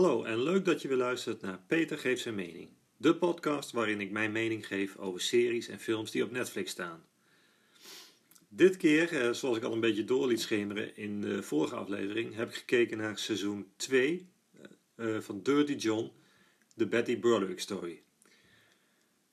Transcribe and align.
leuk 0.00 0.64
dat 0.64 0.82
je 0.82 0.88
weer 0.88 0.96
luistert 0.96 1.40
naar 1.40 1.60
Peter 1.66 1.98
geeft 1.98 2.22
zijn 2.22 2.34
mening. 2.34 2.68
De 2.96 3.16
podcast 3.16 3.72
waarin 3.72 4.00
ik 4.00 4.10
mijn 4.10 4.32
mening 4.32 4.66
geef 4.66 4.96
over 4.96 5.20
series 5.20 5.68
en 5.68 5.78
films 5.78 6.10
die 6.10 6.24
op 6.24 6.30
Netflix 6.30 6.70
staan. 6.70 7.04
Dit 8.48 8.76
keer, 8.76 9.20
eh, 9.20 9.32
zoals 9.32 9.56
ik 9.56 9.62
al 9.62 9.72
een 9.72 9.80
beetje 9.80 10.04
door 10.04 10.26
liet 10.26 10.40
schemeren 10.40 10.96
in 10.96 11.20
de 11.20 11.42
vorige 11.42 11.74
aflevering, 11.74 12.34
heb 12.34 12.48
ik 12.48 12.54
gekeken 12.54 12.98
naar 12.98 13.18
seizoen 13.18 13.66
2 13.76 14.28
eh, 14.94 15.18
van 15.18 15.42
Dirty 15.42 15.72
John, 15.72 16.10
de 16.74 16.86
Betty 16.86 17.18
Broderick 17.18 17.60
story. 17.60 18.02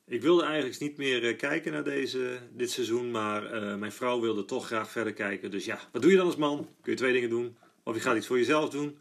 Ik 0.06 0.22
wilde 0.22 0.44
eigenlijk 0.44 0.80
niet 0.80 0.98
meer 0.98 1.28
eh, 1.28 1.38
kijken 1.38 1.72
naar 1.72 1.84
deze, 1.84 2.40
dit 2.52 2.72
seizoen, 2.72 3.12
maar 3.12 3.44
mijn 3.78 3.92
vrouw 3.92 4.20
wilde 4.20 4.46
toch 4.46 4.66
graag 4.66 4.92
verder 4.92 5.14
kijken. 5.14 5.52
Dus 5.52 5.66
ja, 5.66 5.80
wat 5.92 6.02
doe 6.02 6.12
je 6.12 6.18
dan 6.18 6.26
als 6.26 6.36
man? 6.36 6.70
Kun 6.82 6.92
je 6.92 6.98
twee 6.98 7.14
dingen 7.14 7.30
doen. 7.30 7.58
Of 7.84 7.96
je 7.96 8.02
gaat 8.02 8.18
iets 8.18 8.28
voor 8.28 8.38
jezelf 8.38 8.70
doen, 8.70 8.98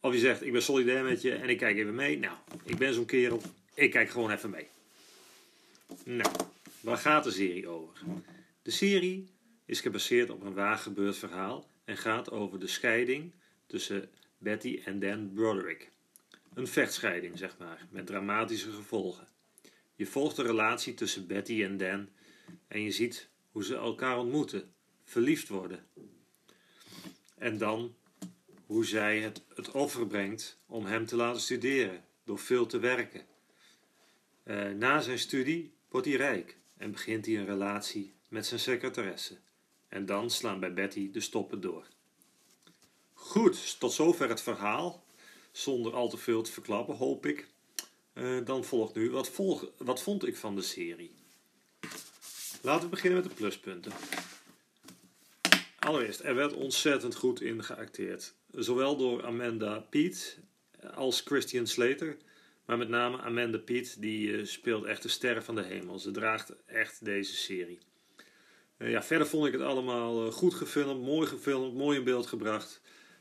of 0.00 0.12
je 0.12 0.18
zegt, 0.18 0.42
ik 0.42 0.52
ben 0.52 0.62
solidair 0.62 1.04
met 1.04 1.22
je 1.22 1.34
en 1.34 1.48
ik 1.48 1.58
kijk 1.58 1.76
even 1.76 1.94
mee. 1.94 2.18
Nou, 2.18 2.36
ik 2.64 2.78
ben 2.78 2.94
zo'n 2.94 3.04
kerel, 3.04 3.42
ik 3.74 3.90
kijk 3.90 4.10
gewoon 4.10 4.30
even 4.30 4.50
mee. 4.50 4.66
Nou, 6.04 6.30
waar 6.80 6.96
gaat 6.96 7.24
de 7.24 7.30
serie 7.30 7.68
over? 7.68 7.96
De 8.62 8.70
serie 8.70 9.28
is 9.64 9.80
gebaseerd 9.80 10.30
op 10.30 10.42
een 10.42 10.54
waar 10.54 10.78
gebeurd 10.78 11.16
verhaal 11.16 11.66
en 11.84 11.96
gaat 11.96 12.30
over 12.30 12.60
de 12.60 12.66
scheiding 12.66 13.32
tussen 13.66 14.10
Betty 14.38 14.80
en 14.84 15.00
Dan 15.00 15.32
Broderick. 15.34 15.90
Een 16.54 16.66
vechtscheiding, 16.66 17.38
zeg 17.38 17.58
maar, 17.58 17.86
met 17.90 18.06
dramatische 18.06 18.72
gevolgen. 18.72 19.28
Je 19.94 20.06
volgt 20.06 20.36
de 20.36 20.42
relatie 20.42 20.94
tussen 20.94 21.26
Betty 21.26 21.62
en 21.64 21.76
Dan 21.76 22.08
en 22.68 22.82
je 22.82 22.90
ziet 22.90 23.28
hoe 23.50 23.64
ze 23.64 23.76
elkaar 23.76 24.18
ontmoeten, 24.18 24.72
verliefd 25.04 25.48
worden. 25.48 25.86
En 27.34 27.58
dan 27.58 27.94
hoe 28.68 28.84
zij 28.84 29.20
het, 29.20 29.42
het 29.54 29.70
offer 29.70 30.06
brengt 30.06 30.58
om 30.66 30.86
hem 30.86 31.06
te 31.06 31.16
laten 31.16 31.40
studeren, 31.40 32.04
door 32.24 32.38
veel 32.38 32.66
te 32.66 32.78
werken. 32.78 33.26
Uh, 34.44 34.70
na 34.70 35.00
zijn 35.00 35.18
studie 35.18 35.74
wordt 35.88 36.06
hij 36.06 36.16
rijk 36.16 36.56
en 36.76 36.90
begint 36.90 37.26
hij 37.26 37.36
een 37.36 37.46
relatie 37.46 38.14
met 38.28 38.46
zijn 38.46 38.60
secretaresse. 38.60 39.36
En 39.88 40.06
dan 40.06 40.30
slaan 40.30 40.60
bij 40.60 40.72
Betty 40.72 41.10
de 41.10 41.20
stoppen 41.20 41.60
door. 41.60 41.86
Goed, 43.12 43.78
tot 43.78 43.92
zover 43.92 44.28
het 44.28 44.40
verhaal. 44.40 45.04
Zonder 45.52 45.92
al 45.92 46.08
te 46.08 46.16
veel 46.16 46.42
te 46.42 46.52
verklappen, 46.52 46.96
hoop 46.96 47.26
ik. 47.26 47.48
Uh, 48.14 48.44
dan 48.44 48.64
volgt 48.64 48.94
nu, 48.94 49.10
wat, 49.10 49.28
volg, 49.28 49.66
wat 49.76 50.02
vond 50.02 50.26
ik 50.26 50.36
van 50.36 50.54
de 50.54 50.62
serie? 50.62 51.14
Laten 52.62 52.84
we 52.84 52.88
beginnen 52.88 53.20
met 53.20 53.28
de 53.28 53.34
pluspunten. 53.34 53.92
Allereerst, 55.88 56.20
er 56.20 56.34
werd 56.34 56.52
ontzettend 56.52 57.14
goed 57.14 57.40
in 57.40 57.64
geacteerd. 57.64 58.34
Zowel 58.50 58.96
door 58.96 59.24
Amanda 59.24 59.78
Peet 59.78 60.38
als 60.94 61.20
Christian 61.20 61.66
Slater. 61.66 62.16
Maar 62.64 62.78
met 62.78 62.88
name 62.88 63.18
Amanda 63.18 63.58
Peet, 63.58 64.00
die 64.00 64.28
uh, 64.28 64.46
speelt 64.46 64.84
echt 64.84 65.02
de 65.02 65.08
sterren 65.08 65.44
van 65.44 65.54
de 65.54 65.62
hemel. 65.62 65.98
Ze 65.98 66.10
draagt 66.10 66.52
echt 66.66 67.04
deze 67.04 67.36
serie. 67.36 67.78
Uh, 68.78 68.90
ja, 68.90 69.02
verder 69.02 69.26
vond 69.26 69.46
ik 69.46 69.52
het 69.52 69.62
allemaal 69.62 70.26
uh, 70.26 70.32
goed 70.32 70.54
gefilmd, 70.54 71.04
mooi 71.04 71.26
gefilmd, 71.26 71.74
mooi 71.74 71.98
in 71.98 72.04
beeld 72.04 72.26
gebracht. 72.26 72.80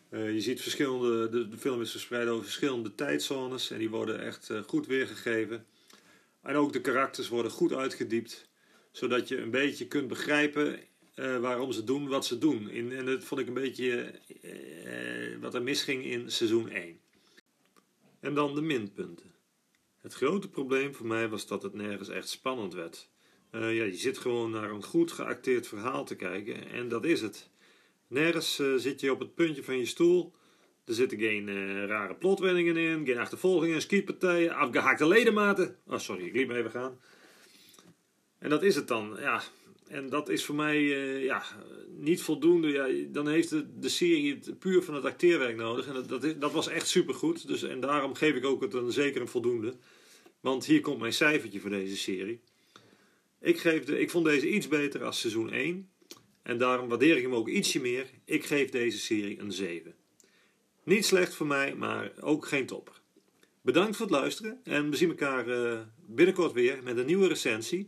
je 0.10 0.42
ziet 0.42 0.62
verschillende, 0.62 1.30
de, 1.30 1.48
de, 1.48 1.58
film 1.58 1.82
is 1.82 1.92
verspreid 1.92 2.28
over 2.28 2.44
verschillende 2.44 2.96
tijdzones 2.96 3.72
en 3.72 3.78
die 3.78 3.90
worden 3.90 4.22
echt 4.22 4.52
goed 4.66 4.88
weergegeven. 4.88 5.66
En 6.42 6.56
ook 6.56 6.74
de 6.74 6.82
karakters 6.82 7.28
worden 7.28 7.52
goed 7.52 7.74
uitgediept, 7.74 8.50
zodat 8.92 9.28
je 9.28 9.38
een 9.38 9.52
beetje 9.52 9.88
kunt 9.88 10.08
begrijpen 10.08 10.80
uh, 11.18 11.40
waarom 11.40 11.72
ze 11.72 11.84
doen 11.84 12.08
wat 12.08 12.26
ze 12.26 12.38
doen. 12.38 12.70
In, 12.70 12.92
en 12.92 13.06
dat 13.06 13.24
vond 13.24 13.42
ik 13.42 13.48
een 13.48 13.54
beetje 13.54 14.14
uh, 14.44 15.42
wat 15.42 15.54
er 15.54 15.62
misging 15.62 16.06
in 16.06 16.32
seizoen 16.32 16.70
1. 16.70 17.00
En 18.20 18.34
dan 18.34 18.56
de 18.56 18.62
minpunten. 18.62 19.36
Het 20.02 20.14
grote 20.14 20.50
probleem 20.50 20.96
voor 20.96 21.06
mij 21.06 21.30
was 21.30 21.48
dat 21.48 21.64
het 21.64 21.74
nergens 21.74 22.10
echt 22.10 22.30
spannend 22.30 22.74
werd. 22.74 23.10
Uh, 23.52 23.62
ja, 23.62 23.84
je 23.84 23.96
zit 23.96 24.18
gewoon 24.18 24.52
naar 24.52 24.72
een 24.72 24.84
goed 24.84 25.12
geacteerd 25.12 25.68
verhaal 25.68 26.06
te 26.06 26.16
kijken 26.16 26.70
en 26.70 26.88
dat 26.88 27.06
is 27.06 27.22
het. 27.22 27.50
Nergens 28.08 28.62
zit 28.76 29.00
je 29.00 29.12
op 29.12 29.20
het 29.20 29.36
puntje 29.36 29.64
van 29.64 29.78
je 29.78 29.86
stoel. 29.86 30.34
Er 30.86 30.94
zitten 30.94 31.20
geen 31.20 31.48
rare 31.88 32.16
plotwendingen 32.16 32.78
in, 32.78 33.06
geen 33.06 33.18
achtervolgingen, 33.18 33.82
skietpartijen, 33.82 34.56
afgehaakte 34.56 35.08
ledematen. 35.08 35.76
Oh, 35.88 36.00
sorry, 36.00 36.26
ik 36.26 36.34
liep 36.34 36.52
even 36.52 36.72
gaan. 36.72 37.00
En 38.40 38.50
dat 38.50 38.64
is 38.64 38.76
het 38.76 38.88
dan. 38.88 39.18
Ja, 39.20 39.44
en 39.90 40.10
dat 40.10 40.30
is 40.30 40.46
voor 40.46 40.56
mij 40.56 40.82
uh, 40.82 41.24
ja, 41.24 41.44
niet 41.98 42.22
voldoende. 42.22 42.68
Ja, 42.68 42.88
dan 43.12 43.28
heeft 43.28 43.50
de, 43.50 43.80
de 43.80 43.90
serie 43.90 44.34
het 44.34 44.60
puur 44.60 44.84
van 44.84 44.94
het 44.96 45.06
acteerwerk 45.06 45.56
nodig. 45.56 45.88
En 45.88 45.94
dat, 45.94 46.10
dat, 46.10 46.24
is, 46.24 46.38
dat 46.38 46.52
was 46.52 46.68
echt 46.68 46.88
supergoed. 46.88 47.48
Dus, 47.48 47.64
en 47.64 47.80
daarom 47.80 48.16
geef 48.16 48.36
ik 48.36 48.46
ook 48.46 48.62
het 48.62 48.74
een 48.74 48.92
zeker 48.92 49.22
een 49.22 49.28
voldoende. 49.28 49.76
Want 50.40 50.66
hier 50.66 50.82
komt 50.82 51.00
mijn 51.00 51.14
cijfertje 51.14 51.60
voor 51.60 51.70
deze 51.70 51.98
serie. 51.98 52.42
Ik, 53.42 53.60
geef 53.60 53.84
de, 53.84 54.00
ik 54.00 54.10
vond 54.10 54.26
deze 54.26 54.50
iets 54.50 54.68
beter 54.68 55.04
als 55.04 55.20
seizoen 55.20 55.52
1. 55.52 55.90
En 56.44 56.58
daarom 56.58 56.90
waardeer 56.90 57.18
ik 57.18 57.22
hem 57.22 57.36
ook 57.36 57.50
ietsje 57.50 57.82
meer. 57.82 58.10
Ik 58.26 58.46
geef 58.46 58.70
deze 58.70 58.98
serie 58.98 59.40
een 59.40 59.52
7. 59.52 59.96
Niet 60.84 61.06
slecht 61.06 61.34
voor 61.34 61.48
mij, 61.48 61.76
maar 61.76 62.12
ook 62.22 62.48
geen 62.48 62.66
topper. 62.66 63.02
Bedankt 63.62 63.96
voor 63.96 64.06
het 64.06 64.16
luisteren. 64.16 64.60
En 64.64 64.90
we 64.90 64.96
zien 64.96 65.10
elkaar 65.10 65.48
uh, 65.48 65.80
binnenkort 66.06 66.54
weer 66.54 66.80
met 66.84 66.98
een 66.98 67.06
nieuwe 67.06 67.28
recensie. 67.28 67.88